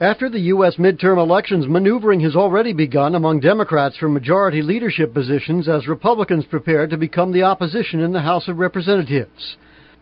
[0.00, 0.76] After the U.S.
[0.76, 6.86] midterm elections, maneuvering has already begun among Democrats for majority leadership positions as Republicans prepare
[6.86, 9.58] to become the opposition in the House of Representatives.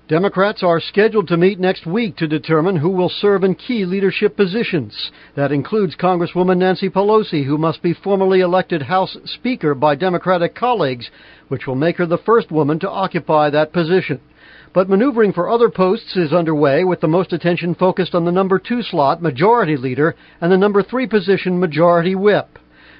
[0.08, 4.34] Democrats are scheduled to meet next week to determine who will serve in key leadership
[4.38, 5.10] positions.
[5.36, 11.10] That includes Congresswoman Nancy Pelosi, who must be formally elected House Speaker by Democratic colleagues,
[11.48, 14.18] which will make her the first woman to occupy that position.
[14.72, 18.58] But maneuvering for other posts is underway with the most attention focused on the number
[18.58, 22.57] two slot, Majority Leader, and the number three position, Majority Whip.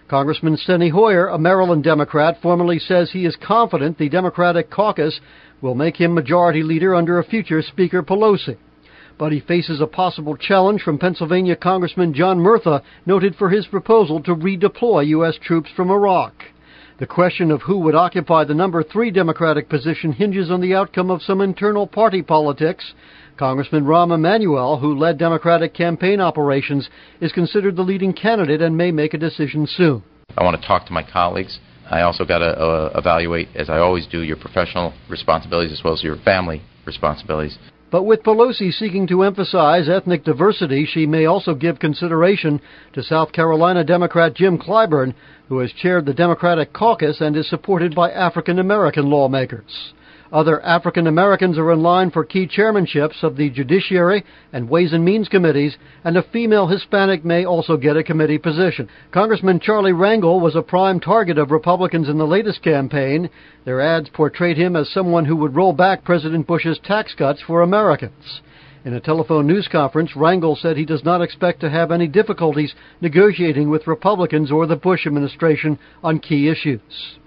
[0.08, 5.20] Congressman Steny Hoyer, a Maryland Democrat, formally says he is confident the Democratic caucus
[5.60, 8.56] will make him Majority Leader under a future Speaker Pelosi.
[9.18, 14.22] But he faces a possible challenge from Pennsylvania Congressman John Murtha, noted for his proposal
[14.22, 15.36] to redeploy U.S.
[15.42, 16.32] troops from Iraq.
[16.98, 21.10] The question of who would occupy the number three Democratic position hinges on the outcome
[21.10, 22.94] of some internal party politics.
[23.38, 28.90] Congressman Rahm Emanuel, who led Democratic campaign operations, is considered the leading candidate and may
[28.90, 30.02] make a decision soon.
[30.36, 31.60] I want to talk to my colleagues.
[31.88, 35.94] I also got to uh, evaluate, as I always do, your professional responsibilities as well
[35.94, 37.56] as your family responsibilities.
[37.90, 42.60] But with Pelosi seeking to emphasize ethnic diversity, she may also give consideration
[42.92, 45.14] to South Carolina Democrat Jim Clyburn,
[45.48, 49.94] who has chaired the Democratic caucus and is supported by African American lawmakers.
[50.30, 55.02] Other African Americans are in line for key chairmanships of the Judiciary and Ways and
[55.02, 58.90] Means committees, and a female Hispanic may also get a committee position.
[59.10, 63.30] Congressman Charlie Rangel was a prime target of Republicans in the latest campaign.
[63.64, 67.62] Their ads portrayed him as someone who would roll back President Bush's tax cuts for
[67.62, 68.42] Americans.
[68.84, 72.74] In a telephone news conference, Rangel said he does not expect to have any difficulties
[73.00, 77.18] negotiating with Republicans or the Bush administration on key issues.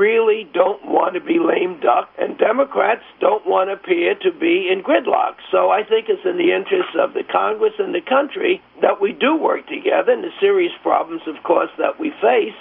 [0.00, 4.70] Really don't want to be lame duck, and Democrats don't want to appear to be
[4.72, 5.34] in gridlock.
[5.52, 9.12] So I think it's in the interest of the Congress and the country that we
[9.12, 12.56] do work together in the serious problems, of course, that we face.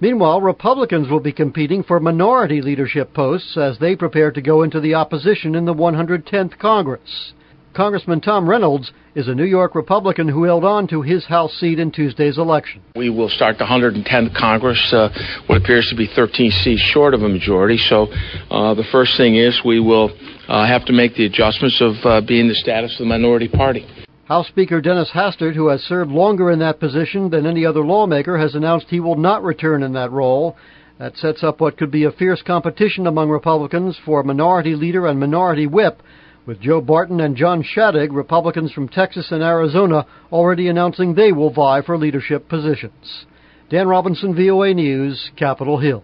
[0.00, 4.80] Meanwhile, Republicans will be competing for minority leadership posts as they prepare to go into
[4.80, 7.34] the opposition in the 110th Congress.
[7.74, 11.78] Congressman Tom Reynolds is a New York Republican who held on to his House seat
[11.78, 12.82] in Tuesday's election.
[12.96, 15.08] We will start the 110th Congress, uh,
[15.46, 17.78] what appears to be 13 seats short of a majority.
[17.78, 18.08] So
[18.50, 20.10] uh, the first thing is we will
[20.48, 23.86] uh, have to make the adjustments of uh, being the status of the minority party.
[24.24, 28.36] House Speaker Dennis Hastert, who has served longer in that position than any other lawmaker,
[28.36, 30.56] has announced he will not return in that role.
[30.98, 35.18] That sets up what could be a fierce competition among Republicans for minority leader and
[35.18, 36.02] minority whip
[36.50, 41.52] with Joe Barton and John Shadegg, Republicans from Texas and Arizona, already announcing they will
[41.52, 43.24] vie for leadership positions.
[43.70, 46.02] Dan Robinson, VOA News, Capitol Hill.